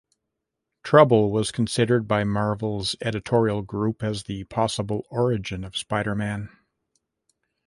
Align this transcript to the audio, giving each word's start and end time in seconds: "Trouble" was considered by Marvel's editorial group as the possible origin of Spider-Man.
"Trouble" 0.83 1.31
was 1.31 1.51
considered 1.51 2.07
by 2.07 2.23
Marvel's 2.23 2.95
editorial 3.01 3.61
group 3.61 4.01
as 4.01 4.23
the 4.23 4.45
possible 4.45 5.05
origin 5.11 5.63
of 5.63 5.77
Spider-Man. 5.77 6.49